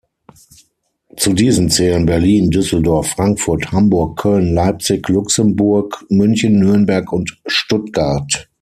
[1.15, 8.47] Zu diesen zählen Berlin, Düsseldorf, Frankfurt, Hamburg, Köln, Leipzig, Luxemburg, München, Nürnberg und Stuttgart.